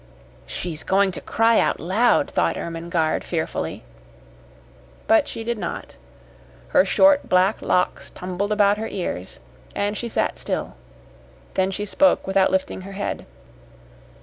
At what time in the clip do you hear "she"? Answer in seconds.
5.27-5.43, 9.95-10.09, 11.69-11.85